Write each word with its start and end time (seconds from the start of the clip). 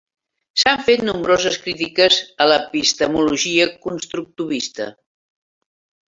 S'han 0.59 0.79
fet 0.85 1.03
nombroses 1.09 1.57
crítiques 1.65 2.17
a 2.45 2.47
l'epistemologia 2.53 3.69
constructivista. 3.85 4.91